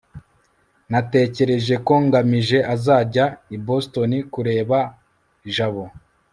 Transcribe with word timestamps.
natekereje 0.91 1.75
ko 1.87 1.93
ngamije 2.05 2.57
azajya 2.73 3.25
i 3.55 3.57
boston 3.65 4.11
kureba 4.33 4.77
jabo 5.55 5.85